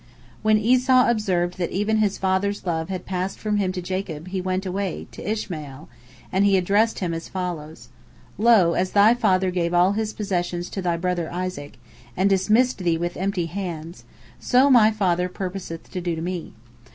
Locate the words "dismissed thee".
12.31-12.97